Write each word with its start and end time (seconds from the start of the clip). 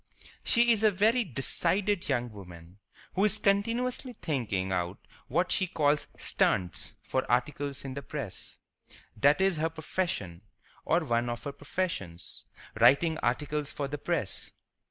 She 0.43 0.71
is 0.71 0.81
a 0.81 0.89
very 0.89 1.23
decided 1.23 2.09
young 2.09 2.31
woman, 2.31 2.79
who 3.13 3.23
is 3.23 3.37
continually 3.37 4.15
thinking 4.19 4.71
out 4.71 4.97
what 5.27 5.51
she 5.51 5.67
calls 5.67 6.07
"stunts" 6.17 6.95
for 7.03 7.23
articles 7.31 7.85
in 7.85 7.93
the 7.93 8.01
press. 8.01 8.57
That 9.15 9.39
is 9.39 9.57
her 9.57 9.69
profession, 9.69 10.41
or 10.85 11.01
one 11.05 11.29
of 11.29 11.43
her 11.43 11.51
professions—writing 11.51 13.19
articles 13.19 13.71
for 13.71 13.87
the 13.87 13.99
press. 13.99 14.53